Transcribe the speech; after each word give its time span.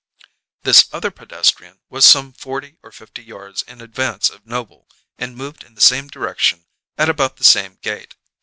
This 0.63 0.89
other 0.91 1.11
pedestrian 1.11 1.79
was 1.87 2.05
some 2.05 2.33
forty 2.33 2.79
or 2.81 2.91
fifty 2.91 3.21
yards 3.23 3.61
in 3.61 3.81
advance 3.81 4.31
of 4.31 4.47
Noble 4.47 4.89
and 5.19 5.35
moved 5.37 5.63
in 5.63 5.75
the 5.75 5.79
same 5.79 6.07
direction 6.07 6.65
at 6.97 7.07
about 7.07 7.35
the 7.37 7.43
same 7.43 7.75
gait. 7.83 8.15